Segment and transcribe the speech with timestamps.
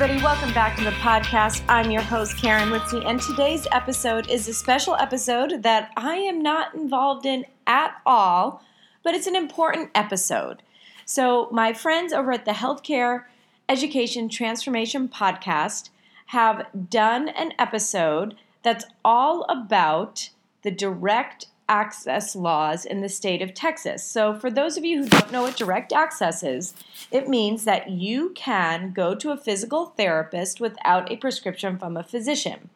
[0.00, 1.64] Everybody, welcome back to the podcast.
[1.68, 6.40] I'm your host, Karen Litzy, and today's episode is a special episode that I am
[6.40, 8.62] not involved in at all,
[9.02, 10.62] but it's an important episode.
[11.04, 13.24] So, my friends over at the Healthcare
[13.68, 15.90] Education Transformation Podcast
[16.26, 20.30] have done an episode that's all about
[20.62, 24.04] the direct access laws in the state of Texas.
[24.04, 26.74] So, for those of you who don't know what direct access is,
[27.10, 32.02] it means that you can go to a physical therapist without a prescription from a
[32.02, 32.70] physician.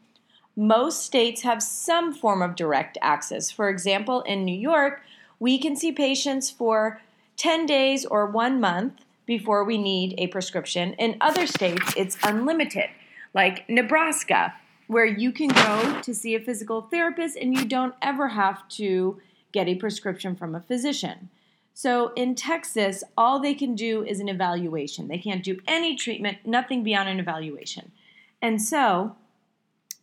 [0.55, 3.51] Most states have some form of direct access.
[3.51, 5.03] For example, in New York,
[5.41, 7.01] we can see patients for
[7.37, 10.93] 10 days or one month before we need a prescription.
[10.95, 12.91] In other states, it's unlimited,
[13.33, 14.55] like Nebraska
[14.93, 19.21] where you can go to see a physical therapist and you don't ever have to
[19.53, 21.29] get a prescription from a physician.
[21.75, 25.09] So in Texas, all they can do is an evaluation.
[25.09, 27.93] They can't do any treatment, nothing beyond an evaluation.
[28.41, 29.17] And so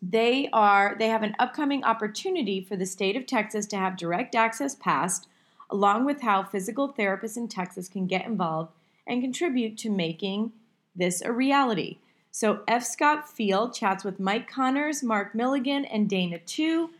[0.01, 4.33] they are they have an upcoming opportunity for the state of Texas to have direct
[4.33, 5.27] access passed
[5.69, 8.71] along with how physical therapists in Texas can get involved
[9.05, 10.51] and contribute to making
[10.95, 11.97] this a reality.
[12.31, 12.83] So F.
[12.83, 16.91] Scott Feil chats with Mike Connors, Mark Milligan, and Dana Tew.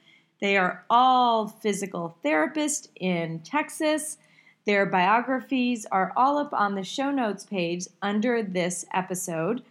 [0.41, 4.17] They are all physical therapists in Texas.
[4.65, 9.63] Their biographies are all up on the show notes page under this episode.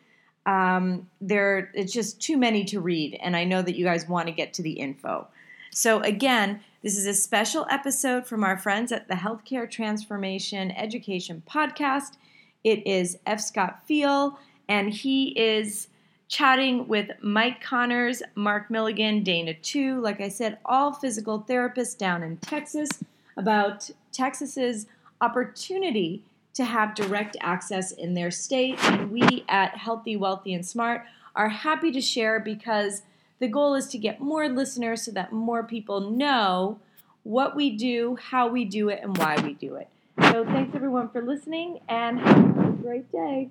[0.47, 4.29] Um, there, it's just too many to read, and I know that you guys want
[4.29, 5.27] to get to the info.
[5.71, 11.43] So again, this is a special episode from our friends at the Healthcare Transformation Education
[11.49, 12.17] Podcast.
[12.65, 13.41] It is F.
[13.41, 14.37] Scott Feil
[14.69, 15.89] and he is
[16.29, 22.23] chatting with Mike Connors, Mark Milligan, Dana Tew, like I said, all physical therapists down
[22.23, 22.91] in Texas
[23.37, 24.87] about Texas's
[25.21, 26.23] opportunity
[26.55, 28.77] to have direct access in their state.
[28.85, 31.05] And we at Healthy, Wealthy, and Smart
[31.35, 33.03] are happy to share because
[33.39, 36.79] the goal is to get more listeners so that more people know
[37.23, 39.89] what we do, how we do it, and why we do it.
[40.33, 43.51] So thanks everyone for listening and have a great day.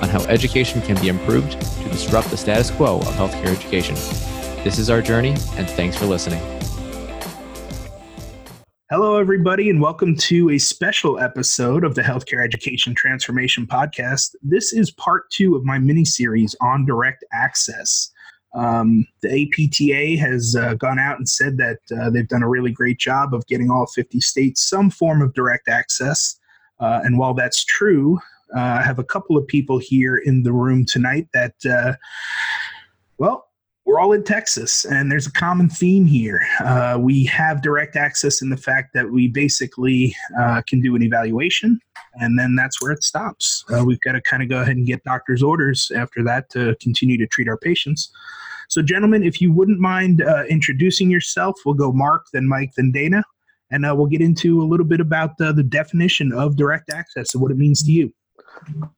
[0.00, 3.94] on how education can be improved to disrupt the status quo of healthcare education.
[4.64, 6.40] This is our journey, and thanks for listening.
[8.90, 14.34] Hello, everybody, and welcome to a special episode of the Healthcare Education Transformation Podcast.
[14.42, 18.10] This is part two of my mini series on direct access.
[18.54, 22.72] Um, the APTA has uh, gone out and said that uh, they've done a really
[22.72, 26.38] great job of getting all 50 states some form of direct access.
[26.80, 28.18] Uh, and while that's true,
[28.54, 31.94] uh, I have a couple of people here in the room tonight that, uh,
[33.18, 33.48] well,
[33.88, 36.46] we're all in Texas, and there's a common theme here.
[36.60, 41.02] Uh, we have direct access in the fact that we basically uh, can do an
[41.02, 41.80] evaluation,
[42.20, 43.64] and then that's where it stops.
[43.72, 46.76] Uh, we've got to kind of go ahead and get doctor's orders after that to
[46.82, 48.10] continue to treat our patients.
[48.68, 52.92] So, gentlemen, if you wouldn't mind uh, introducing yourself, we'll go Mark, then Mike, then
[52.92, 53.24] Dana,
[53.70, 57.50] and we'll get into a little bit about the definition of direct access and what
[57.50, 58.12] it means to you.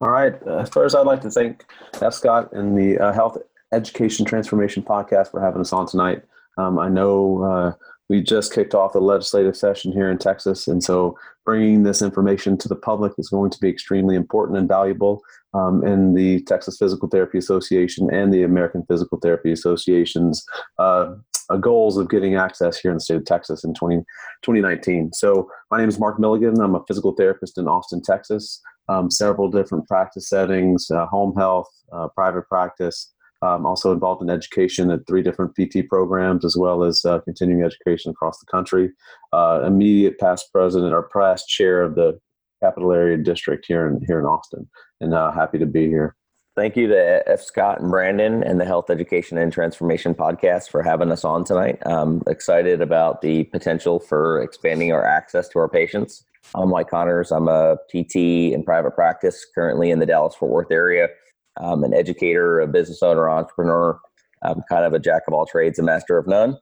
[0.01, 0.35] All right.
[0.47, 1.65] Uh, first, I'd like to thank
[2.01, 2.15] F.
[2.15, 3.39] Scott and the uh, Health
[3.73, 6.23] Education Transformation Podcast for having us on tonight.
[6.59, 7.73] Um, I know uh,
[8.09, 12.59] we just kicked off the legislative session here in Texas, and so bringing this information
[12.59, 15.23] to the public is going to be extremely important and valuable.
[15.53, 20.45] Um, in the Texas Physical Therapy Association and the American Physical Therapy Association's
[20.79, 21.15] uh,
[21.49, 23.97] uh, goals of getting access here in the state of Texas in 20,
[24.43, 25.13] 2019.
[25.13, 26.61] So, my name is Mark Milligan.
[26.61, 31.69] I'm a physical therapist in Austin, Texas um, several different practice settings, uh, home health,
[31.93, 33.13] uh, private practice.
[33.43, 37.63] Um, also involved in education at three different PT programs, as well as uh, continuing
[37.63, 38.91] education across the country.
[39.33, 42.21] Uh, immediate past president or past chair of the
[42.63, 44.69] Capital Area District here in here in Austin,
[45.01, 46.17] and uh, happy to be here.
[46.61, 47.41] Thank you to F.
[47.41, 51.79] Scott and Brandon and the Health Education and Transformation podcast for having us on tonight.
[51.87, 56.23] I'm excited about the potential for expanding our access to our patients.
[56.55, 57.33] I'm Mike Connors.
[57.33, 61.09] I'm a PT in private practice, currently in the Dallas Fort Worth area.
[61.57, 63.99] I'm an educator, a business owner, entrepreneur.
[64.43, 66.59] I'm kind of a jack of all trades, a master of none.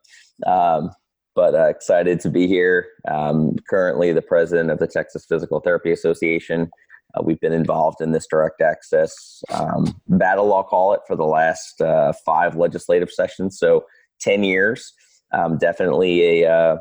[0.46, 0.92] Um,
[1.34, 2.86] but uh, excited to be here.
[3.10, 6.70] Um, currently, the president of the Texas Physical Therapy Association.
[7.18, 11.24] Uh, we've been involved in this direct access um, battle, I'll call it, for the
[11.24, 13.58] last uh, five legislative sessions.
[13.58, 13.84] So,
[14.20, 14.92] 10 years.
[15.32, 16.76] Um, definitely a, uh,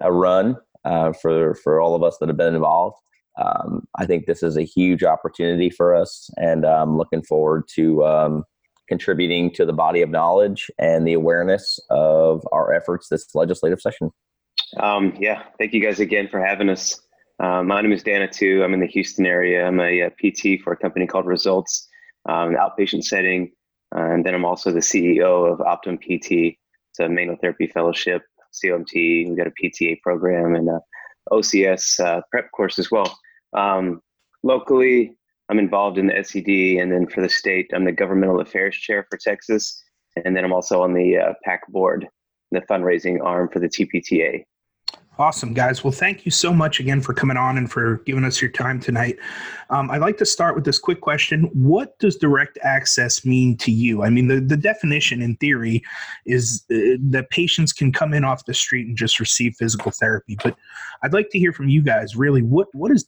[0.00, 2.96] a run uh, for, for all of us that have been involved.
[3.42, 8.04] Um, I think this is a huge opportunity for us, and I'm looking forward to
[8.04, 8.44] um,
[8.88, 14.10] contributing to the body of knowledge and the awareness of our efforts this legislative session.
[14.78, 17.00] Um, yeah, thank you guys again for having us.
[17.38, 18.62] Uh, my name is Dana Tew.
[18.62, 19.66] I'm in the Houston area.
[19.66, 21.88] I'm a, a PT for a company called Results,
[22.28, 23.52] um, outpatient setting,
[23.94, 26.56] uh, and then I'm also the CEO of Optum PT.
[26.90, 28.94] It's a manual therapy fellowship, COMT.
[28.94, 30.80] We've got a PTA program and a
[31.30, 33.18] OCS uh, prep course as well.
[33.54, 34.02] Um,
[34.42, 35.16] locally,
[35.48, 39.06] I'm involved in the SED, and then for the state, I'm the governmental affairs chair
[39.10, 39.82] for Texas,
[40.24, 42.08] and then I'm also on the uh, PAC board,
[42.50, 44.44] the fundraising arm for the TPTA.
[45.22, 45.84] Awesome, guys.
[45.84, 48.80] Well, thank you so much again for coming on and for giving us your time
[48.80, 49.20] tonight.
[49.70, 53.70] Um, I'd like to start with this quick question What does direct access mean to
[53.70, 54.02] you?
[54.02, 55.80] I mean, the, the definition in theory
[56.26, 60.36] is uh, that patients can come in off the street and just receive physical therapy.
[60.42, 60.56] But
[61.04, 63.06] I'd like to hear from you guys really what, what does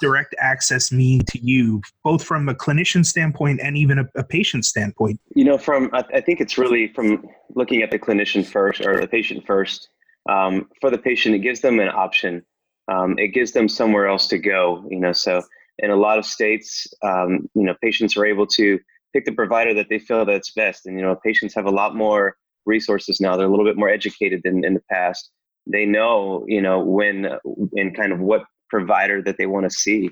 [0.00, 4.66] direct access mean to you, both from a clinician standpoint and even a, a patient
[4.66, 5.18] standpoint?
[5.34, 9.08] You know, from I think it's really from looking at the clinician first or the
[9.08, 9.88] patient first
[10.28, 12.44] um, for the patient, it gives them an option.
[12.88, 14.84] Um, it gives them somewhere else to go.
[14.90, 15.42] You know, so
[15.78, 18.78] in a lot of states, um, you know, patients are able to
[19.12, 20.86] pick the provider that they feel that's best.
[20.86, 23.36] And you know, patients have a lot more resources now.
[23.36, 25.30] They're a little bit more educated than in the past.
[25.66, 27.28] They know, you know, when
[27.74, 30.10] and kind of what provider that they want to see.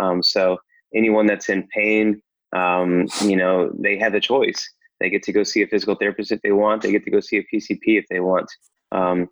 [0.00, 0.58] Um, so
[0.94, 2.20] anyone that's in pain,
[2.54, 4.68] um, you know, they have the choice.
[5.00, 6.82] They get to go see a physical therapist if they want.
[6.82, 8.50] They get to go see a PCP if they want.
[8.92, 9.28] Um,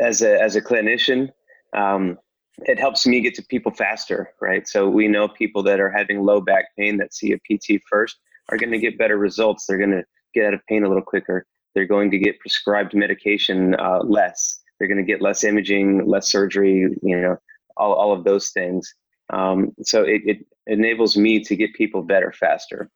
[0.00, 1.28] as a as a clinician,
[1.76, 2.18] um,
[2.62, 4.66] it helps me get to people faster, right?
[4.66, 8.18] So we know people that are having low back pain that see a PT first
[8.50, 9.66] are going to get better results.
[9.66, 10.04] They're going to
[10.34, 11.46] get out of pain a little quicker.
[11.74, 14.60] They're going to get prescribed medication uh, less.
[14.78, 16.88] They're going to get less imaging, less surgery.
[17.02, 17.36] You know,
[17.76, 18.92] all all of those things.
[19.32, 22.90] Um, so it, it enables me to get people better faster.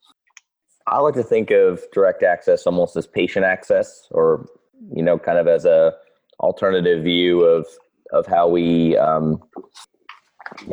[0.86, 4.46] I like to think of direct access almost as patient access, or
[4.92, 5.94] you know, kind of as a
[6.40, 7.66] alternative view of
[8.12, 9.42] of how we um,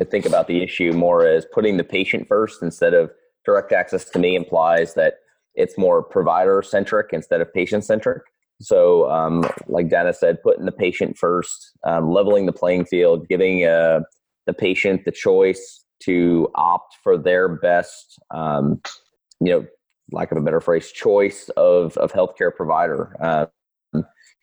[0.09, 3.11] think about the issue more as putting the patient first instead of
[3.45, 5.15] direct access to me implies that
[5.55, 8.23] it's more provider centric instead of patient centric.
[8.61, 13.65] So, um, like Dana said, putting the patient first, um, leveling the playing field, giving
[13.65, 14.01] uh,
[14.45, 18.81] the patient the choice to opt for their best, um,
[19.39, 19.65] you know,
[20.11, 23.15] lack of a better phrase, choice of of healthcare provider.
[23.19, 23.45] Uh,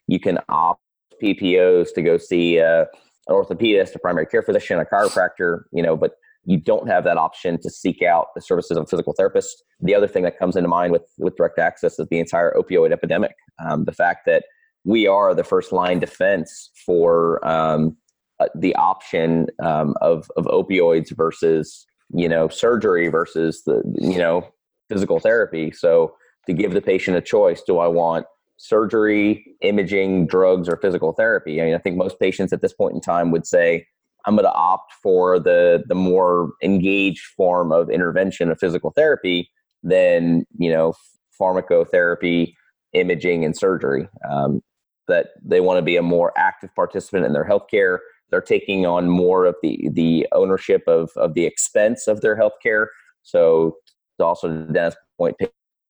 [0.08, 0.82] you can opt
[1.22, 2.84] PPOs to go see uh,
[3.28, 6.12] an orthopedist, a primary care physician, a chiropractor, you know, but
[6.44, 9.62] you don't have that option to seek out the services of a physical therapist.
[9.80, 12.90] The other thing that comes into mind with, with direct access is the entire opioid
[12.90, 13.34] epidemic.
[13.62, 14.44] Um, the fact that
[14.84, 17.96] we are the first line defense for um,
[18.40, 24.48] uh, the option um, of, of opioids versus, you know, surgery versus the, you know,
[24.88, 25.70] physical therapy.
[25.70, 26.14] So
[26.46, 28.24] to give the patient a choice, do I want
[28.58, 31.60] surgery, imaging, drugs, or physical therapy.
[31.62, 33.86] I mean, I think most patients at this point in time would say,
[34.26, 39.50] I'm going to opt for the the more engaged form of intervention of physical therapy
[39.82, 40.92] than you know
[41.40, 42.52] pharmacotherapy,
[42.92, 44.08] imaging, and surgery.
[44.28, 44.60] Um,
[45.06, 47.98] that they want to be a more active participant in their healthcare.
[48.30, 52.88] They're taking on more of the the ownership of of the expense of their healthcare.
[53.22, 53.76] So,
[54.20, 55.36] also to Dennis' point,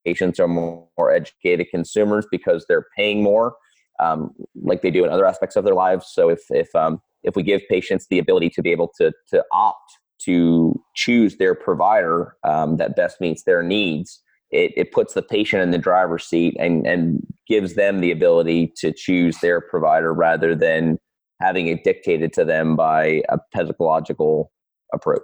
[0.05, 3.57] patients are more, more educated consumers because they're paying more,
[4.01, 4.31] um,
[4.63, 6.07] like they do in other aspects of their lives.
[6.13, 9.45] So if if um, if we give patients the ability to be able to to
[9.53, 9.91] opt
[10.23, 15.63] to choose their provider um, that best meets their needs, it, it puts the patient
[15.63, 20.55] in the driver's seat and and gives them the ability to choose their provider rather
[20.55, 20.99] than
[21.41, 24.51] having it dictated to them by a pedagogical
[24.93, 25.23] approach.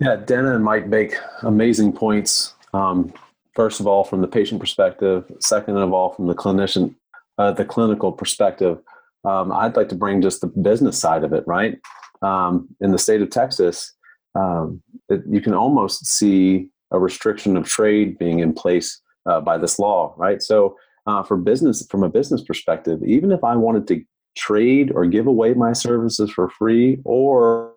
[0.00, 2.54] Yeah, Dana and Mike make amazing points.
[2.72, 3.12] Um,
[3.54, 6.94] first of all from the patient perspective second of all from the clinician
[7.38, 8.78] uh, the clinical perspective
[9.24, 11.78] um, i'd like to bring just the business side of it right
[12.22, 13.94] um, in the state of texas
[14.34, 19.58] um, it, you can almost see a restriction of trade being in place uh, by
[19.58, 20.42] this law, right?
[20.42, 20.76] So,
[21.06, 24.04] uh, for business, from a business perspective, even if I wanted to
[24.36, 27.72] trade or give away my services for free, or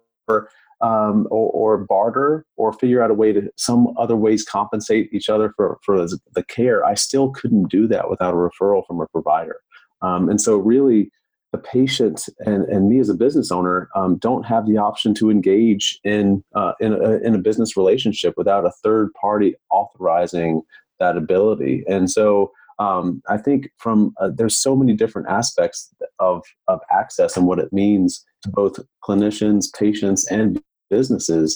[0.83, 5.29] um, or, or, barter, or figure out a way to some other ways compensate each
[5.29, 9.07] other for for the care, I still couldn't do that without a referral from a
[9.07, 9.61] provider.
[10.01, 11.09] Um, and so, really,
[11.53, 15.31] the patient and, and me as a business owner um, don't have the option to
[15.31, 20.63] engage in uh, in, a, in a business relationship without a third party authorizing
[20.99, 21.85] that ability.
[21.87, 27.37] And so um, I think from uh, there's so many different aspects of of access
[27.37, 30.61] and what it means to both clinicians, patients, and
[30.95, 31.50] businesses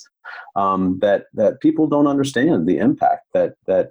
[0.55, 3.87] um, that that people don't understand the impact that that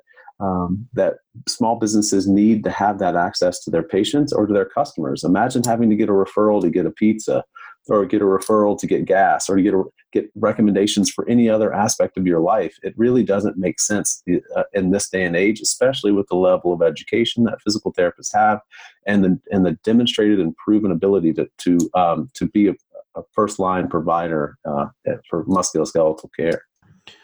[0.47, 1.15] um, that
[1.49, 5.25] small businesses need to have that access to their patients or to their customers.
[5.25, 7.43] Imagine having to get a referral to get a pizza,
[7.89, 11.49] or get a referral to get gas, or to get a, get recommendations for any
[11.49, 12.75] other aspect of your life.
[12.83, 14.23] It really doesn't make sense
[14.57, 18.35] uh, in this day and age, especially with the level of education that physical therapists
[18.35, 18.61] have,
[19.07, 22.73] and the and the demonstrated and proven ability to to um, to be
[23.17, 24.87] a, a first line provider uh,
[25.29, 26.63] for musculoskeletal care.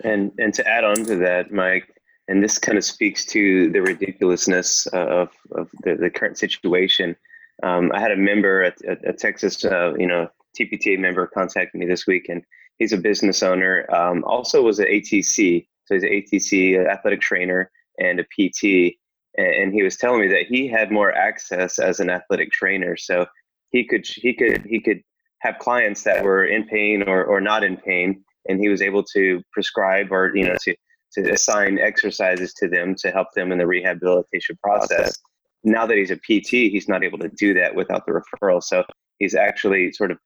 [0.05, 1.89] And and to add on to that, Mike,
[2.29, 7.17] and this kind of speaks to the ridiculousness of, of the, the current situation.
[7.63, 12.07] Um, I had a member at Texas, uh, you know, TPTA member contact me this
[12.07, 12.43] week, and
[12.79, 13.87] he's a business owner.
[13.95, 18.97] Um, also was an ATC, so he's an ATC an athletic trainer and a PT.
[19.39, 23.27] And he was telling me that he had more access as an athletic trainer, so
[23.71, 25.03] he could he could he could
[25.43, 29.03] have clients that were in pain or, or not in pain, and he was able
[29.03, 30.75] to prescribe or you know to
[31.13, 35.19] to assign exercises to them to help them in the rehabilitation process.
[35.63, 38.63] Now that he's a PT, he's not able to do that without the referral.
[38.63, 38.83] So
[39.19, 40.19] he's actually sort of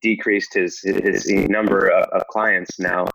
[0.00, 3.08] decreased his his number of, of clients now.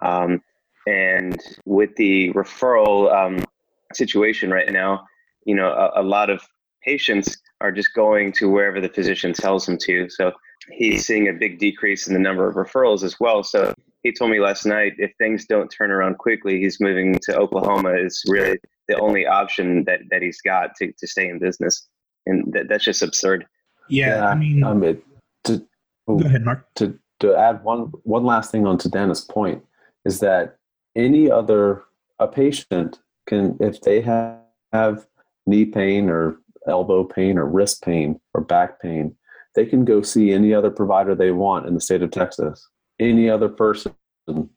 [0.00, 0.40] Um,
[0.86, 3.44] and with the referral um,
[3.92, 5.04] situation right now,
[5.44, 6.42] you know, a, a lot of
[6.82, 10.08] patients are just going to wherever the physician tells them to.
[10.08, 10.32] So
[10.72, 13.42] he's seeing a big decrease in the number of referrals as well.
[13.42, 17.36] So he told me last night if things don't turn around quickly, he's moving to
[17.36, 17.94] Oklahoma.
[17.94, 18.58] Is really
[18.88, 21.88] the only option that, that he's got to, to stay in business,
[22.26, 23.46] and that, that's just absurd.
[23.88, 25.04] Yeah, yeah I mean, um, it,
[25.44, 25.66] to,
[26.08, 26.66] oh, go ahead, Mark.
[26.76, 29.62] To to add one one last thing on to Dana's point
[30.04, 30.56] is that
[30.96, 31.84] any other
[32.18, 34.38] a patient can if they have,
[34.72, 35.06] have
[35.46, 39.14] knee pain or elbow pain or wrist pain or back pain,
[39.54, 42.68] they can go see any other provider they want in the state of Texas
[43.00, 43.94] any other person.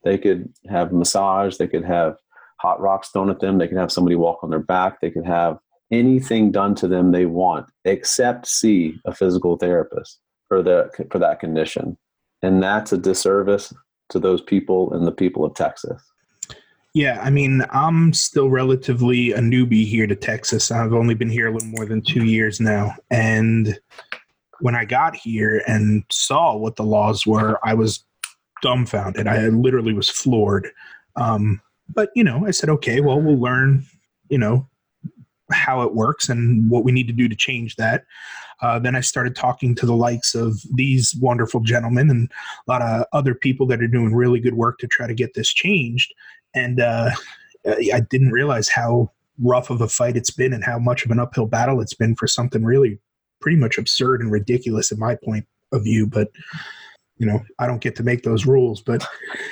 [0.04, 2.16] They could have massage, they could have
[2.60, 5.26] hot rocks thrown at them, they could have somebody walk on their back, they could
[5.26, 5.58] have
[5.90, 11.40] anything done to them they want except see a physical therapist for the for that
[11.40, 11.96] condition.
[12.42, 13.72] And that's a disservice
[14.10, 16.00] to those people and the people of Texas.
[16.92, 20.70] Yeah, I mean, I'm still relatively a newbie here to Texas.
[20.70, 22.94] I've only been here a little more than two years now.
[23.10, 23.76] And
[24.64, 28.02] when I got here and saw what the laws were, I was
[28.62, 29.28] dumbfounded.
[29.28, 30.70] I literally was floored.
[31.16, 31.60] Um,
[31.94, 33.84] but you know, I said, okay, well, we'll learn,
[34.30, 34.66] you know,
[35.52, 38.04] how it works and what we need to do to change that.
[38.62, 42.32] Uh, then I started talking to the likes of these wonderful gentlemen and
[42.66, 45.34] a lot of other people that are doing really good work to try to get
[45.34, 46.10] this changed.
[46.54, 47.10] And uh,
[47.66, 51.20] I didn't realize how rough of a fight it's been and how much of an
[51.20, 52.98] uphill battle it's been for something really
[53.44, 56.06] pretty much absurd and ridiculous in my point of view.
[56.06, 56.30] But
[57.18, 59.06] you know, I don't get to make those rules, but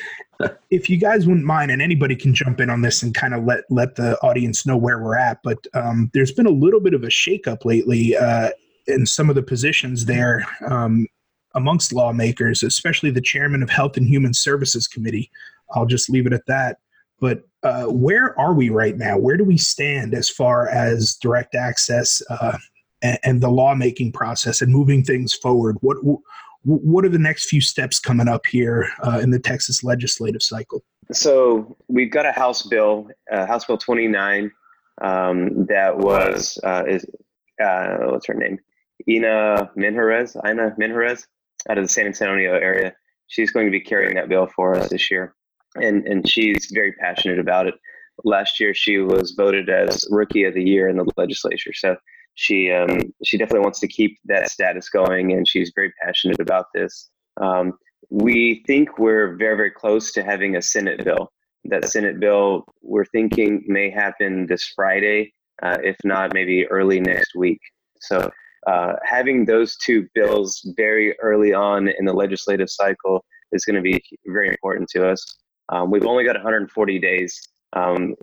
[0.70, 3.44] if you guys wouldn't mind, and anybody can jump in on this and kind of
[3.44, 5.40] let let the audience know where we're at.
[5.44, 8.52] But um, there's been a little bit of a shakeup lately uh,
[8.86, 11.06] in some of the positions there um,
[11.54, 15.30] amongst lawmakers, especially the chairman of Health and Human Services Committee.
[15.74, 16.78] I'll just leave it at that.
[17.20, 19.18] But uh, where are we right now?
[19.18, 22.56] Where do we stand as far as direct access uh,
[23.02, 25.76] and, and, the lawmaking process and moving things forward?
[25.80, 25.96] What
[26.64, 30.84] what are the next few steps coming up here uh, in the Texas legislative cycle?
[31.10, 34.50] So we've got a House bill, uh, House Bill 29,
[35.00, 37.04] um, that was uh, is
[37.62, 38.58] uh, what's her name,
[39.08, 41.26] Ina Minjarez, Ina Minjarez,
[41.68, 42.94] out of the San Antonio area.
[43.26, 45.34] She's going to be carrying that bill for us this year,
[45.76, 47.74] and and she's very passionate about it.
[48.24, 51.72] Last year, she was voted as Rookie of the Year in the legislature.
[51.72, 51.96] So
[52.34, 56.66] she um, she definitely wants to keep that status going, and she's very passionate about
[56.74, 57.10] this.
[57.40, 57.74] Um,
[58.10, 61.32] we think we're very very close to having a Senate bill.
[61.64, 67.34] That Senate bill we're thinking may happen this Friday, uh, if not maybe early next
[67.36, 67.60] week.
[68.00, 68.30] So
[68.66, 73.82] uh, having those two bills very early on in the legislative cycle is going to
[73.82, 75.24] be very important to us.
[75.68, 77.40] Um, we've only got 140 days
[77.74, 78.14] um,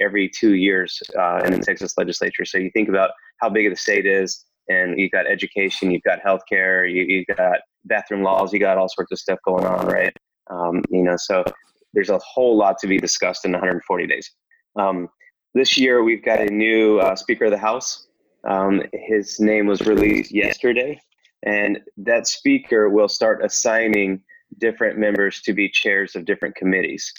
[0.00, 2.44] every two years uh, in the Texas legislature.
[2.44, 6.02] So you think about how big of the state is, and you've got education, you've
[6.02, 9.86] got healthcare, you, you've got bathroom laws, you got all sorts of stuff going on,
[9.86, 10.14] right?
[10.50, 11.44] Um, you know, so
[11.92, 14.30] there's a whole lot to be discussed in 140 days.
[14.76, 15.08] Um,
[15.54, 18.08] this year, we've got a new uh, Speaker of the House.
[18.48, 21.00] Um, his name was released yesterday,
[21.44, 24.20] and that speaker will start assigning
[24.58, 27.12] different members to be chairs of different committees.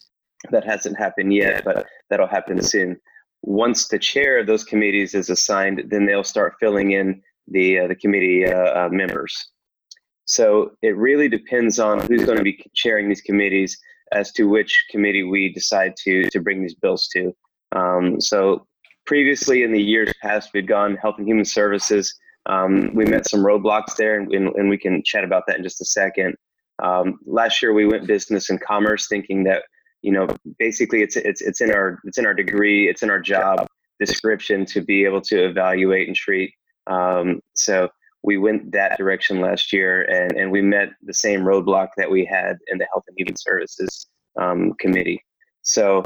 [0.52, 3.00] That hasn't happened yet, but that'll happen soon.
[3.42, 7.88] Once the chair of those committees is assigned, then they'll start filling in the uh,
[7.88, 9.52] the committee uh, uh, members.
[10.26, 13.78] So it really depends on who's going to be chairing these committees
[14.12, 17.34] as to which committee we decide to to bring these bills to.
[17.76, 18.66] Um, so
[19.06, 22.14] previously in the years past, we'd gone Health and Human Services.
[22.48, 25.82] Um, we met some roadblocks there, and, and, we can chat about that in just
[25.82, 26.36] a second.
[26.84, 29.64] Um, last year, we went Business and Commerce, thinking that
[30.06, 30.28] you know
[30.60, 33.68] basically it's it's it's in our it's in our degree, it's in our job
[34.00, 36.54] description to be able to evaluate and treat.
[36.86, 37.90] Um, so
[38.22, 42.24] we went that direction last year, and and we met the same roadblock that we
[42.24, 44.06] had in the Health and Human Services
[44.40, 45.24] um, Committee.
[45.64, 46.04] So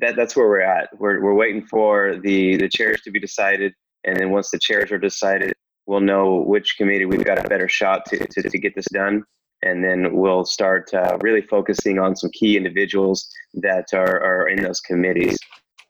[0.00, 0.88] that that's where we're at.
[0.98, 4.90] We're we're waiting for the the chairs to be decided, and then once the chairs
[4.90, 5.52] are decided,
[5.84, 9.24] we'll know which committee we've got a better shot to to, to get this done,
[9.62, 14.62] and then we'll start uh, really focusing on some key individuals that are are in
[14.62, 15.38] those committees.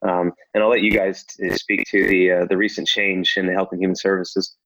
[0.07, 1.25] Um, and I'll let you guys
[1.55, 4.57] speak to the uh, the recent change in the Health and Human Services.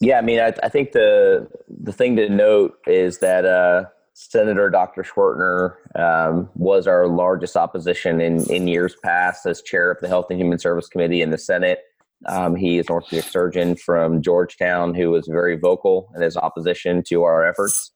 [0.00, 4.68] Yeah, I mean, I, I think the the thing to note is that uh, Senator
[4.68, 5.04] Dr.
[5.04, 10.26] Schwertner um, was our largest opposition in, in years past as chair of the Health
[10.30, 11.78] and Human Service Committee in the Senate.
[12.26, 17.04] Um, he is an orthopedic surgeon from Georgetown who was very vocal in his opposition
[17.08, 17.92] to our efforts.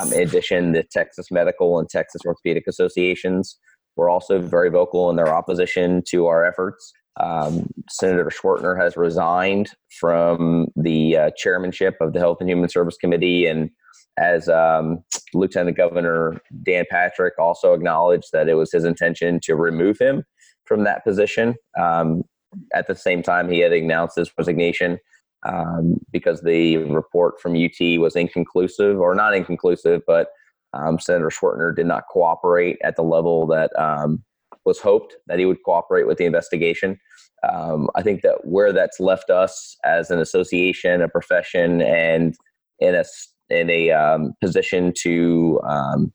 [0.00, 3.58] Um, in addition, the Texas Medical and Texas Orthopedic Associations
[3.96, 6.92] were also very vocal in their opposition to our efforts.
[7.18, 12.96] Um, Senator Schwertner has resigned from the uh, chairmanship of the Health and Human Service
[12.96, 13.70] Committee and
[14.18, 15.02] as um,
[15.34, 20.24] Lieutenant Governor Dan Patrick also acknowledged that it was his intention to remove him
[20.66, 21.54] from that position.
[21.78, 22.22] Um,
[22.74, 24.98] at the same time, he had announced his resignation
[25.44, 30.28] um, because the report from UT was inconclusive, or not inconclusive, but
[30.72, 34.22] um, Senator Schwertner did not cooperate at the level that um,
[34.64, 36.98] was hoped that he would cooperate with the investigation.
[37.50, 42.34] Um, I think that where that's left us as an association, a profession, and
[42.78, 43.04] in a
[43.48, 46.12] in a um, position to um,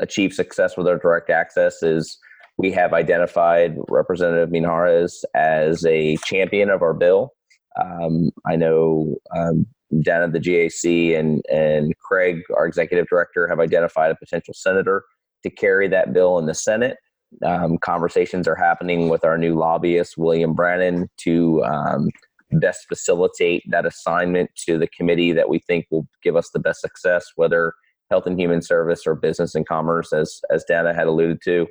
[0.00, 2.18] achieve success with our direct access is
[2.58, 7.32] we have identified Representative Minjarez as a champion of our bill.
[7.80, 9.66] Um, I know um,
[10.02, 15.04] down at the GAC and, and Craig, our executive director, have identified a potential senator
[15.42, 16.96] to carry that bill in the Senate.
[17.44, 22.08] Um, conversations are happening with our new lobbyist, William Brannon, to um,
[22.52, 26.80] best facilitate that assignment to the committee that we think will give us the best
[26.80, 27.74] success, whether
[28.10, 31.66] health and human service or business and commerce, as as Dana had alluded to.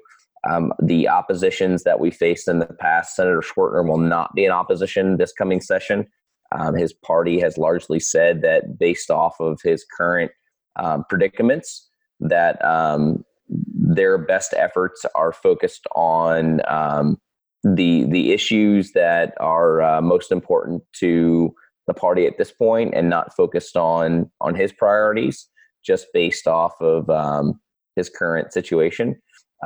[0.50, 4.52] Um, the oppositions that we faced in the past, Senator Schwertner will not be in
[4.52, 6.08] opposition this coming session.
[6.52, 10.32] Um, his party has largely said that, based off of his current
[10.76, 17.18] um, predicaments, that um, their best efforts are focused on um,
[17.64, 21.54] the the issues that are uh, most important to
[21.88, 25.48] the party at this point and not focused on on his priorities
[25.84, 27.60] just based off of um,
[27.96, 29.16] his current situation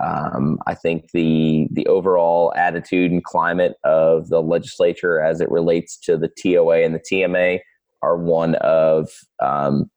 [0.02, 5.98] um, I think the the overall attitude and climate of the legislature as it relates
[6.02, 7.60] to the TOA and the TMA
[8.02, 9.10] are one of
[9.44, 9.90] um,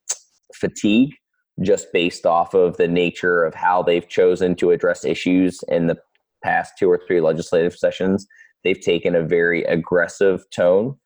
[0.55, 1.11] fatigue,
[1.61, 5.97] just based off of the nature of how they've chosen to address issues in the
[6.43, 8.27] past two or three legislative sessions,
[8.65, 10.97] they've taken a very aggressive tone.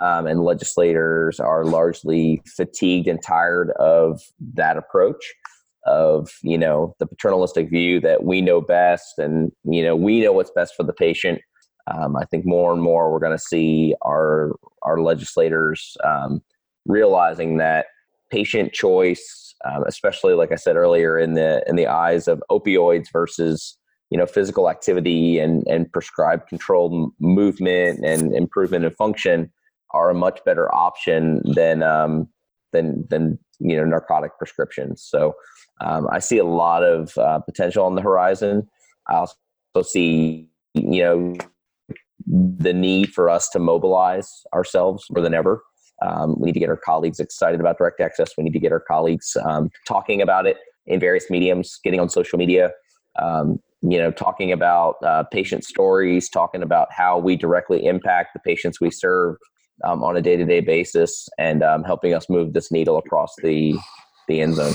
[0.00, 4.20] Um, and legislators are largely fatigued and tired of
[4.54, 5.32] that approach
[5.86, 10.32] of you know the paternalistic view that we know best and you know we know
[10.32, 11.40] what's best for the patient.
[11.86, 16.40] Um, i think more and more we're going to see our our legislators um,
[16.86, 17.86] realizing that
[18.30, 23.08] patient choice um, especially like i said earlier in the in the eyes of opioids
[23.12, 23.76] versus
[24.08, 29.52] you know physical activity and and prescribed controlled movement and improvement in function
[29.90, 32.28] are a much better option than um,
[32.72, 35.02] than than you know narcotic prescriptions.
[35.02, 35.34] So
[35.80, 38.68] um, I see a lot of uh, potential on the horizon.
[39.08, 39.34] I also
[39.82, 41.34] see you know
[42.26, 45.62] the need for us to mobilize ourselves more than ever.
[46.02, 48.32] Um, we need to get our colleagues excited about direct access.
[48.36, 52.08] We need to get our colleagues um, talking about it in various mediums, getting on
[52.08, 52.70] social media.
[53.20, 58.40] Um, you know, talking about uh, patient stories, talking about how we directly impact the
[58.40, 59.36] patients we serve
[59.82, 63.34] um, on a day to day basis, and um, helping us move this needle across
[63.42, 63.76] the
[64.28, 64.74] the end zone.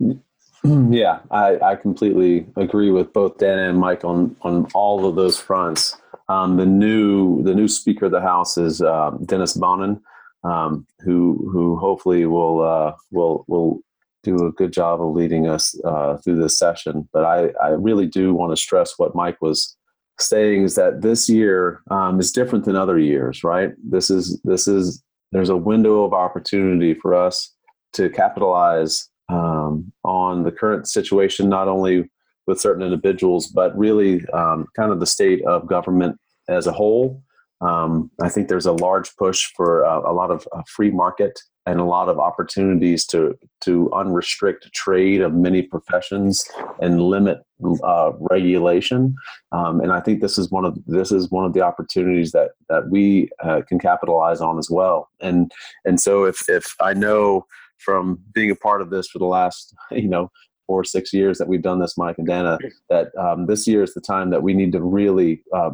[0.64, 5.36] Yeah, I, I completely agree with both Dan and Mike on on all of those
[5.36, 5.96] fronts.
[6.28, 10.00] Um, the new the new Speaker of the House is uh, Dennis Bonnen,
[10.44, 13.80] um, who who hopefully will uh, will will
[14.22, 17.08] do a good job of leading us uh, through this session.
[17.12, 19.76] But I, I really do want to stress what Mike was
[20.22, 23.72] saying is that this year um, is different than other years, right?
[23.82, 27.54] This is this is there's a window of opportunity for us
[27.94, 32.10] to capitalize um, on the current situation, not only
[32.46, 37.22] with certain individuals, but really um, kind of the state of government as a whole.
[37.60, 41.40] Um, I think there's a large push for uh, a lot of uh, free market
[41.66, 46.44] and a lot of opportunities to to unrestrict trade of many professions
[46.80, 47.38] and limit
[47.84, 49.14] uh, regulation.
[49.52, 52.50] Um, and I think this is one of this is one of the opportunities that
[52.68, 55.08] that we uh, can capitalize on as well.
[55.20, 55.52] And
[55.84, 57.46] and so if if I know
[57.78, 60.30] from being a part of this for the last you know
[60.66, 63.82] four or six years that we've done this, Mike and Dana, that um, this year
[63.82, 65.70] is the time that we need to really uh,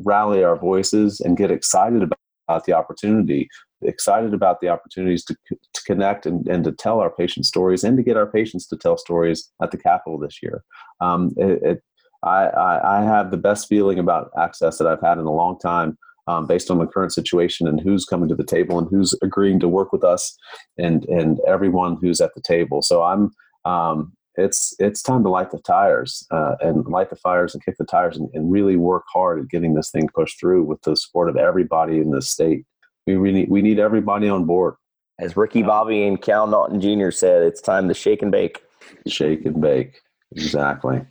[0.00, 2.29] rally our voices and get excited about about
[2.64, 3.48] the opportunity,
[3.82, 7.96] excited about the opportunities to, to connect and, and to tell our patient stories and
[7.96, 10.62] to get our patients to tell stories at the Capitol this year.
[11.00, 11.82] Um, it, it,
[12.22, 12.50] I,
[12.84, 15.96] I, have the best feeling about access that I've had in a long time.
[16.28, 19.58] Um, based on the current situation and who's coming to the table and who's agreeing
[19.60, 20.36] to work with us
[20.78, 23.32] and and everyone who's at the table so i'm
[23.64, 27.76] um, it's it's time to light the tires uh, and light the fires and kick
[27.78, 30.96] the tires and, and, really work hard at getting this thing pushed through with the
[30.96, 32.64] support of everybody in the state.
[33.06, 34.74] We really we need everybody on board.
[35.18, 37.10] As Ricky Bobby and Cal Naughton Jr.
[37.10, 38.62] said, it's time to shake and bake.
[39.06, 40.00] Shake and bake,
[40.32, 41.02] exactly.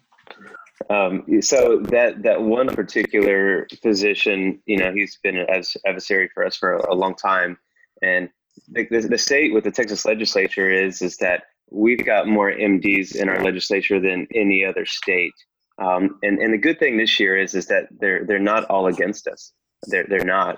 [0.89, 6.55] Um, so that that one particular physician, you know, he's been as adversary for us
[6.55, 7.57] for a, a long time,
[8.01, 8.29] and
[8.69, 13.15] the, the, the state with the Texas legislature is is that we've got more MDs
[13.15, 15.33] in our legislature than any other state.
[15.81, 18.87] Um, and and the good thing this year is is that they're they're not all
[18.87, 19.53] against us.
[19.87, 20.57] They're they're not.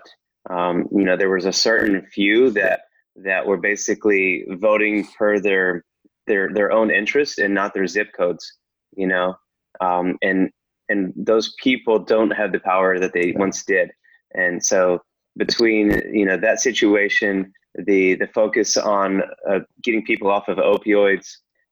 [0.50, 2.82] Um, you know, there was a certain few that
[3.18, 5.86] that were basically voting per their
[6.28, 8.58] their their own interest and not their zip codes.
[8.96, 9.36] You know,
[9.80, 10.50] um, and
[10.90, 13.92] and those people don't have the power that they once did.
[14.34, 15.02] And so
[15.38, 21.28] between you know that situation the the focus on uh, getting people off of opioids,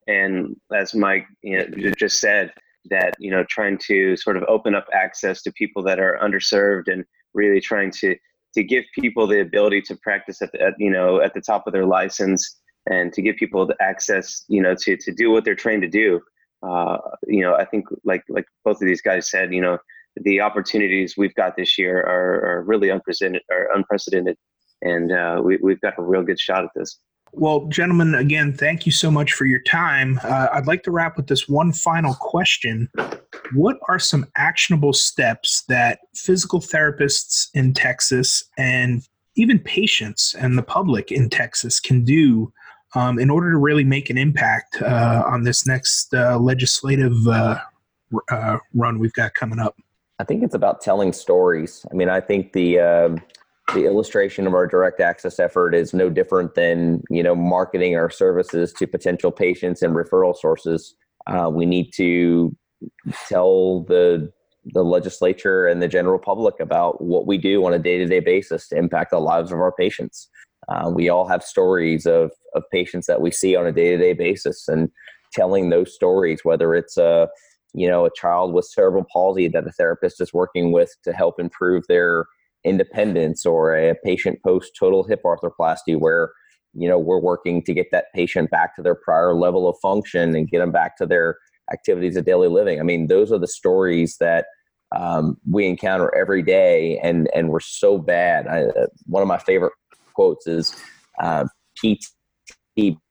[0.07, 2.51] and as Mike you know, just said,
[2.89, 6.91] that you know trying to sort of open up access to people that are underserved,
[6.91, 8.15] and really trying to
[8.55, 11.67] to give people the ability to practice at the at, you know at the top
[11.67, 12.59] of their license,
[12.89, 15.89] and to give people the access you know to to do what they're trained to
[15.89, 16.21] do.
[16.61, 19.77] Uh, you know, I think like like both of these guys said, you know,
[20.17, 24.37] the opportunities we've got this year are, are really unprecedented, are unprecedented
[24.81, 26.99] and uh, we, we've got a real good shot at this.
[27.31, 30.19] Well, gentlemen, again, thank you so much for your time.
[30.23, 32.89] Uh, I'd like to wrap with this one final question.
[33.53, 40.63] What are some actionable steps that physical therapists in Texas and even patients and the
[40.63, 42.51] public in Texas can do
[42.95, 47.59] um, in order to really make an impact uh, on this next uh, legislative uh,
[48.31, 49.75] uh, run we've got coming up?
[50.17, 51.85] I think it's about telling stories.
[51.91, 53.21] I mean, I think the um,
[53.73, 58.09] the illustration of our direct access effort is no different than you know marketing our
[58.09, 60.95] services to potential patients and referral sources.
[61.27, 62.55] Uh, we need to
[63.27, 64.31] tell the
[64.73, 68.19] the legislature and the general public about what we do on a day to day
[68.19, 70.29] basis to impact the lives of our patients.
[70.67, 73.97] Uh, we all have stories of of patients that we see on a day to
[73.97, 74.89] day basis, and
[75.33, 77.27] telling those stories, whether it's a
[77.73, 81.39] you know a child with cerebral palsy that a therapist is working with to help
[81.39, 82.25] improve their
[82.69, 86.31] independence or a patient post total hip arthroplasty where
[86.73, 90.35] you know we're working to get that patient back to their prior level of function
[90.35, 91.37] and get them back to their
[91.73, 92.79] activities of daily living.
[92.79, 94.45] I mean those are the stories that
[94.95, 98.47] um, we encounter every day and and we're so bad.
[98.47, 99.73] I, uh, one of my favorite
[100.13, 100.75] quotes is
[101.21, 101.45] uh,
[101.77, 102.05] pt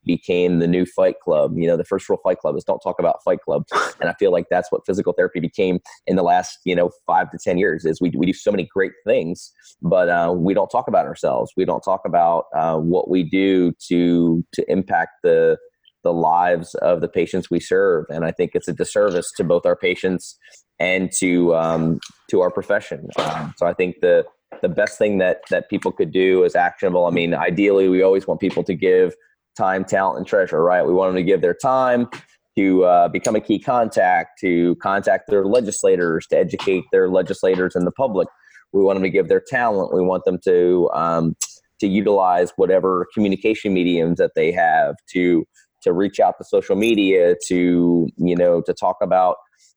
[0.08, 1.52] became the new fight club.
[1.56, 3.64] You know, the first rule fight club is don't talk about fight club.
[4.00, 7.32] And I feel like that's what physical therapy became in the last, you know, five
[7.32, 9.52] to 10 years is we, we do so many great things,
[9.82, 11.52] but uh, we don't talk about ourselves.
[11.56, 15.58] We don't talk about uh, what we do to, to impact the,
[16.04, 18.04] the lives of the patients we serve.
[18.08, 20.38] And I think it's a disservice to both our patients
[20.78, 21.98] and to, um,
[22.30, 23.08] to our profession.
[23.18, 24.24] Um, so I think the,
[24.62, 27.06] the best thing that, that people could do is actionable.
[27.06, 29.14] I mean, ideally we always want people to give
[29.58, 30.86] time, talent, and treasure, right?
[30.86, 32.08] We want them to give their time
[32.56, 37.86] to uh, become a key contact, to contact their legislators, to educate their legislators and
[37.86, 38.28] the public.
[38.72, 39.92] We want them to give their talent.
[39.92, 41.36] We want them to um,
[41.80, 45.44] to utilize whatever communication mediums that they have to
[45.82, 49.36] to reach out to social media, to you know, to talk about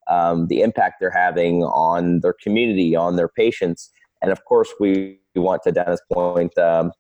[0.09, 3.91] um, the impact they're having on their community, on their patients,
[4.21, 6.91] and of course, we, want to Dennis' point, um,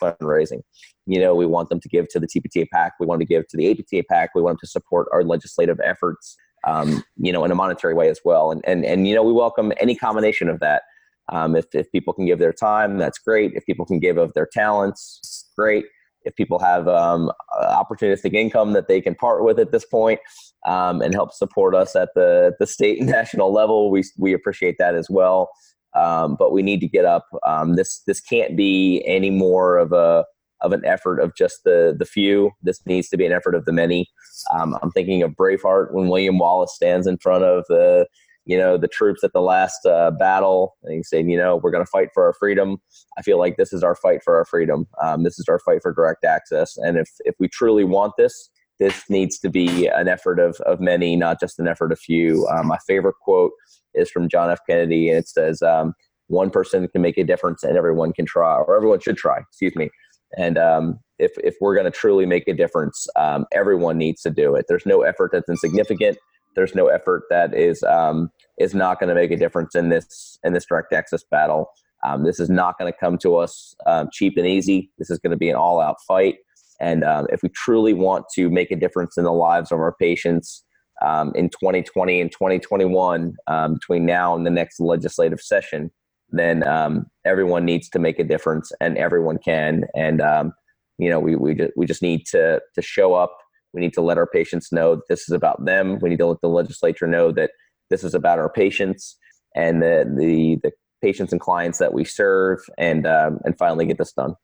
[0.00, 0.62] fundraising.
[1.06, 2.92] You know, we want them to give to the TPTA PAC.
[3.00, 4.30] We want to give to the APTA PAC.
[4.34, 6.36] We want them to support our legislative efforts,
[6.66, 8.50] um, you know, in a monetary way as well.
[8.50, 10.82] And, and, and, you know, we welcome any combination of that.
[11.30, 13.52] Um, if, if people can give their time, that's great.
[13.54, 15.84] If people can give of their talents, great.
[16.24, 17.30] If people have um,
[17.62, 20.20] opportunistic income that they can part with at this point
[20.66, 24.76] um, and help support us at the, the state and national level, we, we appreciate
[24.78, 25.50] that as well.
[25.94, 27.26] Um, but we need to get up.
[27.46, 30.24] Um, this this can't be any more of a
[30.62, 32.52] of an effort of just the the few.
[32.62, 34.08] This needs to be an effort of the many.
[34.54, 38.06] Um, I'm thinking of Braveheart when William Wallace stands in front of the
[38.46, 41.70] you know the troops at the last uh, battle and he's saying you know we're
[41.70, 42.78] going to fight for our freedom
[43.18, 45.80] i feel like this is our fight for our freedom um, this is our fight
[45.82, 48.50] for direct access and if if we truly want this
[48.80, 52.48] this needs to be an effort of, of many not just an effort of few
[52.48, 53.52] um, my favorite quote
[53.94, 54.60] is from John F.
[54.68, 55.94] Kennedy, and it says, um,
[56.28, 59.76] "One person can make a difference, and everyone can try, or everyone should try." Excuse
[59.76, 59.90] me.
[60.36, 64.30] And um, if if we're going to truly make a difference, um, everyone needs to
[64.30, 64.66] do it.
[64.68, 66.18] There's no effort that's insignificant.
[66.56, 70.38] There's no effort that is um, is not going to make a difference in this
[70.44, 71.70] in this direct access battle.
[72.06, 73.74] Um, this is not going to come to us
[74.12, 74.90] cheap and easy.
[74.98, 76.36] This is going to be an all out fight.
[76.80, 79.94] And um, if we truly want to make a difference in the lives of our
[79.98, 80.64] patients,
[81.02, 85.90] um, in 2020 and 2021 um, between now and the next legislative session,
[86.30, 89.84] then um, everyone needs to make a difference, and everyone can.
[89.94, 90.52] And um,
[90.98, 93.36] you know, we we just we just need to to show up.
[93.72, 95.98] We need to let our patients know that this is about them.
[96.00, 97.52] We need to let the legislature know that
[97.88, 99.16] this is about our patients
[99.54, 103.98] and the the, the patients and clients that we serve, and um, and finally get
[103.98, 104.34] this done.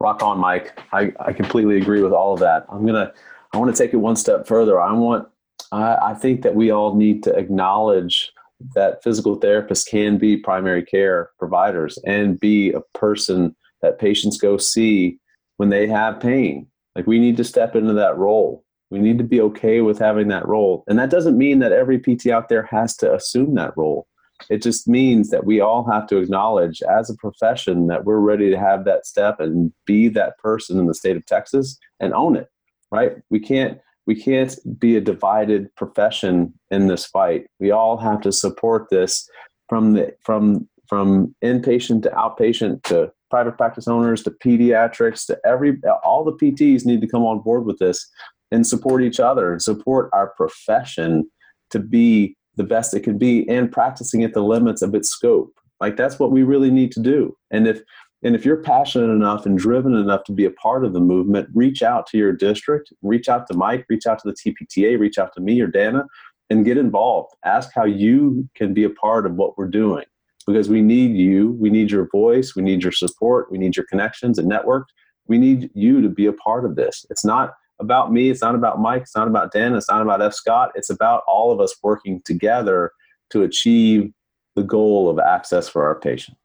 [0.00, 0.78] Rock on, Mike.
[0.92, 2.66] I, I completely agree with all of that.
[2.68, 3.12] I'm gonna
[3.52, 4.80] I want to take it one step further.
[4.80, 5.28] I want
[5.72, 8.32] I, I think that we all need to acknowledge
[8.74, 14.56] that physical therapists can be primary care providers and be a person that patients go
[14.56, 15.18] see
[15.58, 16.66] when they have pain.
[16.94, 18.64] Like we need to step into that role.
[18.90, 20.84] We need to be okay with having that role.
[20.86, 24.06] And that doesn't mean that every PT out there has to assume that role.
[24.50, 28.50] It just means that we all have to acknowledge as a profession that we're ready
[28.50, 32.36] to have that step and be that person in the state of Texas and own
[32.36, 32.48] it,
[32.90, 33.16] right?
[33.30, 37.46] We can't we can't be a divided profession in this fight.
[37.58, 39.28] We all have to support this
[39.68, 45.78] from the from from inpatient to outpatient to private practice owners to pediatrics to every
[46.04, 48.08] all the PTs need to come on board with this
[48.52, 51.28] and support each other and support our profession
[51.70, 55.52] to be the best it can be and practicing at the limits of its scope.
[55.80, 57.36] Like that's what we really need to do.
[57.50, 57.80] And if
[58.22, 61.48] and if you're passionate enough and driven enough to be a part of the movement,
[61.54, 65.18] reach out to your district, reach out to Mike, reach out to the TPTA, reach
[65.18, 66.04] out to me or Dana,
[66.48, 67.34] and get involved.
[67.44, 70.04] Ask how you can be a part of what we're doing
[70.46, 71.52] because we need you.
[71.52, 72.56] We need your voice.
[72.56, 73.50] We need your support.
[73.50, 74.88] We need your connections and network.
[75.28, 77.04] We need you to be a part of this.
[77.10, 78.30] It's not about me.
[78.30, 79.02] It's not about Mike.
[79.02, 79.74] It's not about Dan.
[79.74, 80.34] It's not about F.
[80.34, 80.72] Scott.
[80.74, 82.92] It's about all of us working together
[83.30, 84.12] to achieve
[84.54, 86.38] the goal of access for our patients.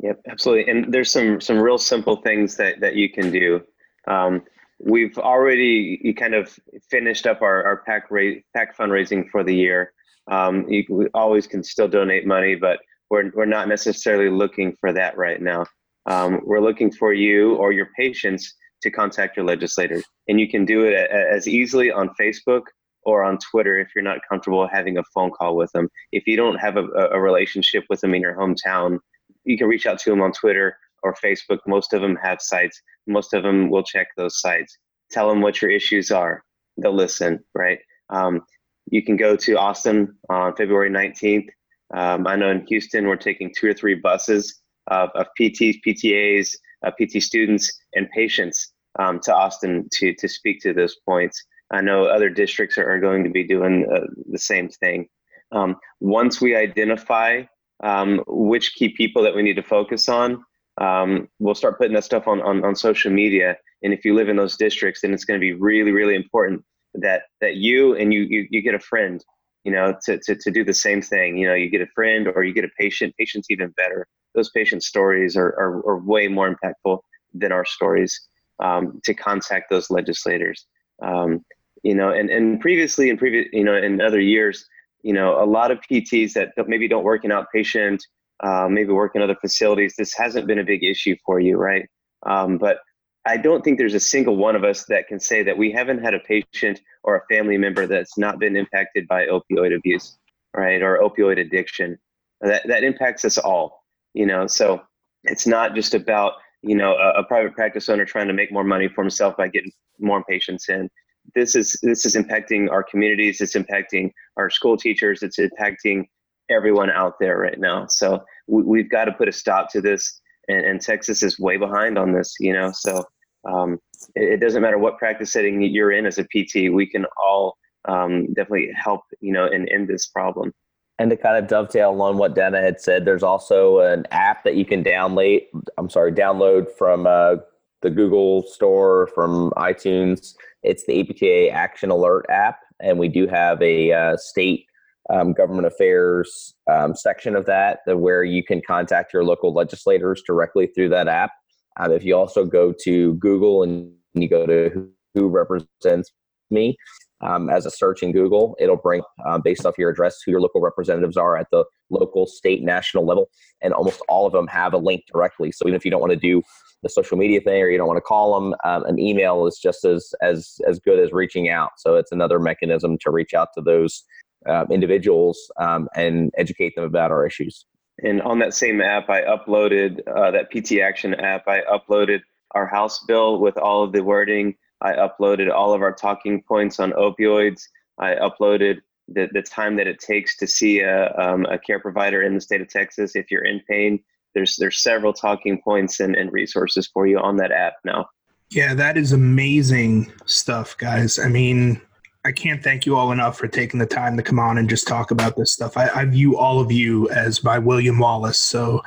[0.00, 0.70] Yep, absolutely.
[0.70, 3.62] And there's some some real simple things that that you can do.
[4.06, 4.42] Um,
[4.78, 6.58] we've already kind of
[6.90, 9.92] finished up our our PAC ra- PAC fundraising for the year.
[10.30, 14.92] Um, you we always can still donate money, but we're we're not necessarily looking for
[14.92, 15.64] that right now.
[16.06, 20.64] Um, we're looking for you or your patients to contact your legislator, and you can
[20.64, 22.62] do it as easily on Facebook
[23.02, 25.88] or on Twitter if you're not comfortable having a phone call with them.
[26.12, 28.98] If you don't have a, a relationship with them in your hometown,
[29.44, 31.58] you can reach out to them on Twitter or Facebook.
[31.66, 32.80] Most of them have sites.
[33.06, 34.76] Most of them will check those sites.
[35.10, 36.42] Tell them what your issues are.
[36.76, 37.78] They'll listen, right?
[38.10, 38.42] Um,
[38.90, 41.48] you can go to Austin on February 19th.
[41.94, 46.54] Um, I know in Houston, we're taking two or three buses of, of PTs, PTAs,
[46.84, 51.42] uh, PT students, and patients um, to Austin to, to speak to those points.
[51.70, 55.08] I know other districts are, are going to be doing uh, the same thing.
[55.52, 57.44] Um, once we identify
[57.82, 60.44] um, which key people that we need to focus on.
[60.80, 63.56] Um, we'll start putting that stuff on, on, on social media.
[63.82, 66.64] And if you live in those districts, then it's going to be really, really important
[66.94, 69.24] that that you and you you, you get a friend,
[69.64, 71.36] you know, to, to, to do the same thing.
[71.36, 73.14] You know, you get a friend or you get a patient.
[73.18, 74.06] Patients even better.
[74.34, 76.98] Those patient stories are, are, are way more impactful
[77.34, 78.28] than our stories
[78.62, 80.66] um, to contact those legislators.
[81.02, 81.44] Um,
[81.82, 84.66] you know, and, and previously in previous, you know, in other years,
[85.02, 87.98] you know, a lot of PTs that maybe don't work in outpatient,
[88.42, 91.86] uh, maybe work in other facilities, this hasn't been a big issue for you, right?
[92.26, 92.78] Um, but
[93.26, 96.02] I don't think there's a single one of us that can say that we haven't
[96.02, 100.18] had a patient or a family member that's not been impacted by opioid abuse,
[100.54, 101.98] right, or opioid addiction.
[102.40, 104.46] That that impacts us all, you know.
[104.46, 104.82] So
[105.22, 106.34] it's not just about
[106.64, 109.48] you know a, a private practice owner trying to make more money for himself by
[109.48, 110.88] getting more patients in.
[111.34, 116.04] This is this is impacting our communities it's impacting our school teachers it's impacting
[116.50, 117.86] everyone out there right now.
[117.88, 121.56] So we, have got to put a stop to this and, and, texas is way
[121.56, 123.02] behind on this you know so
[123.50, 123.78] um,
[124.14, 127.56] it, it, doesn't matter what practice setting you're in as a pt we can all
[127.86, 130.52] um, definitely help you know and end this problem
[130.98, 134.54] and to kind of dovetail on what Dana had said, there's also an app that
[134.54, 135.40] you can download.
[135.76, 137.36] I'm sorry, download from uh,
[137.82, 140.34] the Google Store, from iTunes.
[140.62, 144.66] It's the APTA Action Alert app, and we do have a uh, state
[145.10, 150.68] um, government affairs um, section of that, where you can contact your local legislators directly
[150.68, 151.32] through that app.
[151.78, 156.12] Um, if you also go to Google and you go to who represents
[156.50, 156.76] me,
[157.20, 158.56] um, as a search in Google.
[158.58, 162.26] It'll bring, um, based off your address, who your local representatives are at the local,
[162.26, 163.30] state, national level.
[163.62, 165.52] And almost all of them have a link directly.
[165.52, 166.42] So even if you don't want to do
[166.82, 169.58] the social media thing or you don't want to call them, um, an email is
[169.58, 171.72] just as, as, as good as reaching out.
[171.78, 174.04] So it's another mechanism to reach out to those
[174.46, 177.64] uh, individuals um, and educate them about our issues.
[178.02, 181.46] And on that same app, I uploaded uh, that PT Action app.
[181.46, 185.92] I uploaded our House bill with all of the wording I uploaded all of our
[185.92, 187.62] talking points on opioids.
[187.98, 192.22] I uploaded the, the time that it takes to see a, um, a care provider
[192.22, 194.02] in the state of Texas if you're in pain.
[194.34, 198.06] There's there's several talking points and, and resources for you on that app now.
[198.50, 201.18] Yeah, that is amazing stuff, guys.
[201.18, 201.80] I mean,
[202.24, 204.88] I can't thank you all enough for taking the time to come on and just
[204.88, 205.76] talk about this stuff.
[205.76, 208.38] I, I view all of you as by William Wallace.
[208.38, 208.82] So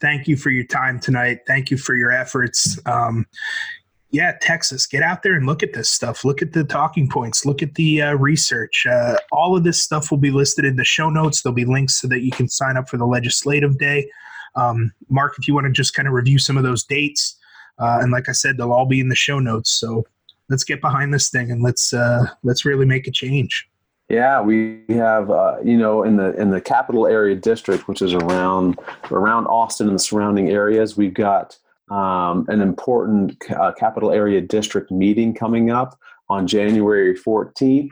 [0.00, 1.40] thank you for your time tonight.
[1.46, 2.78] Thank you for your efforts.
[2.86, 3.26] Um,
[4.10, 6.24] yeah, Texas, get out there and look at this stuff.
[6.24, 7.44] Look at the talking points.
[7.44, 8.86] Look at the uh, research.
[8.88, 11.42] Uh, all of this stuff will be listed in the show notes.
[11.42, 14.08] There'll be links so that you can sign up for the legislative day.
[14.54, 17.36] Um, Mark, if you want to just kind of review some of those dates,
[17.78, 19.70] uh, and like I said, they'll all be in the show notes.
[19.70, 20.06] So
[20.48, 23.68] let's get behind this thing and let's uh, let's really make a change.
[24.08, 28.14] Yeah, we have uh, you know in the in the capital area district, which is
[28.14, 28.78] around
[29.10, 31.58] around Austin and the surrounding areas, we've got
[31.90, 35.96] um, an important uh, capital area district meeting coming up
[36.28, 37.90] on January 14th,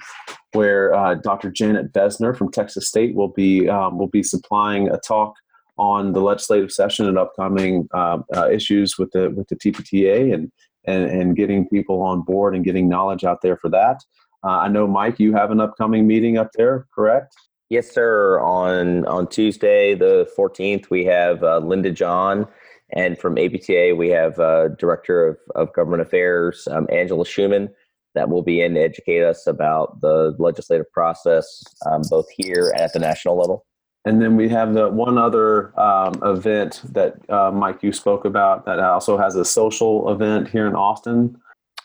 [0.52, 1.50] where uh, Dr.
[1.50, 5.34] Janet Bezner from Texas State will be um, will be supplying a talk
[5.76, 10.50] on the legislative session and upcoming uh, uh issues with the with the TPTA and,
[10.86, 14.00] and and getting people on board and getting knowledge out there for that.
[14.44, 17.34] Uh, I know, Mike, you have an upcoming meeting up there, correct?
[17.70, 18.40] Yes, sir.
[18.40, 22.46] On on Tuesday, the 14th, we have uh, Linda John
[22.92, 27.68] and from APTA, we have uh, Director of, of Government Affairs, um, Angela Shuman,
[28.14, 32.80] that will be in to educate us about the legislative process, um, both here and
[32.80, 33.66] at the national level.
[34.04, 38.66] And then we have the one other um, event that uh, Mike you spoke about
[38.66, 41.36] that also has a social event here in Austin.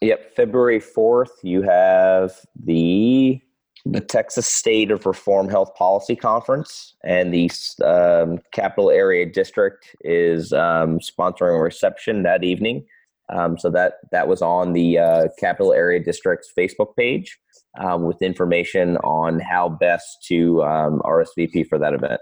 [0.02, 1.32] Yep, February fourth.
[1.44, 3.42] You have the
[3.92, 7.50] the Texas State of Reform Health Policy Conference, and the
[7.84, 12.86] um, Capital Area District is um, sponsoring a reception that evening.
[13.32, 17.38] Um, so that that was on the uh, Capital Area District's Facebook page
[17.80, 22.22] um, with information on how best to um, RSVP for that event.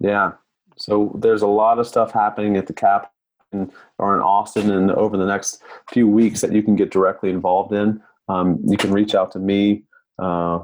[0.00, 0.32] Yeah,
[0.76, 3.12] so there's a lot of stuff happening at the Cap
[3.98, 7.72] or in Austin and over the next few weeks that you can get directly involved
[7.72, 8.00] in.
[8.28, 9.84] Um, you can reach out to me.
[10.18, 10.60] Uh,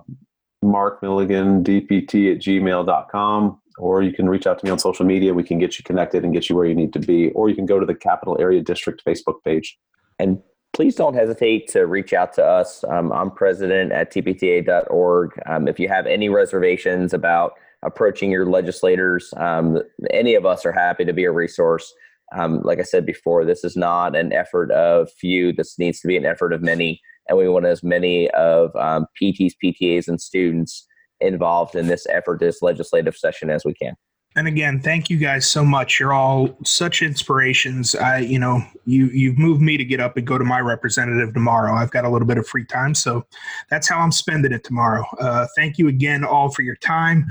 [0.64, 5.34] Mark Milligan, DPT at gmail.com, or you can reach out to me on social media.
[5.34, 7.54] We can get you connected and get you where you need to be, or you
[7.54, 9.78] can go to the Capital Area District Facebook page.
[10.18, 10.40] And
[10.72, 12.82] please don't hesitate to reach out to us.
[12.84, 15.30] Um, I'm president at tpta.org.
[15.46, 17.52] Um, if you have any reservations about
[17.82, 19.78] approaching your legislators, um,
[20.10, 21.92] any of us are happy to be a resource.
[22.34, 25.52] Um, like I said before, this is not an effort of few.
[25.52, 29.06] This needs to be an effort of many and we want as many of um,
[29.20, 30.86] PTs, PTAs, and students
[31.20, 33.94] involved in this effort, this legislative session as we can.
[34.36, 36.00] And again, thank you guys so much.
[36.00, 37.94] You're all such inspirations.
[37.94, 41.32] I, you know, you you've moved me to get up and go to my representative
[41.32, 41.72] tomorrow.
[41.72, 43.24] I've got a little bit of free time, so
[43.70, 45.04] that's how I'm spending it tomorrow.
[45.20, 47.26] Uh, thank you again, all, for your time.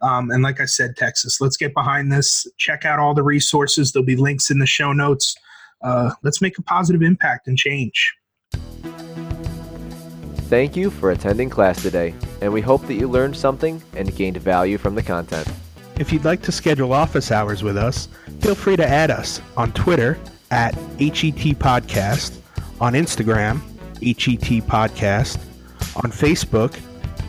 [0.00, 2.46] Um, and like I said, Texas, let's get behind this.
[2.56, 3.90] Check out all the resources.
[3.90, 5.34] There'll be links in the show notes.
[5.82, 8.14] Uh, let's make a positive impact and change.
[10.48, 14.36] Thank you for attending class today, and we hope that you learned something and gained
[14.36, 15.48] value from the content.
[15.98, 18.08] If you'd like to schedule office hours with us,
[18.40, 20.18] feel free to add us on Twitter
[20.50, 22.38] at HET Podcast,
[22.78, 23.62] on Instagram,
[24.02, 25.38] HET Podcast,
[25.96, 26.78] on Facebook,